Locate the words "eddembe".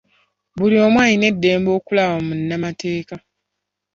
1.31-1.69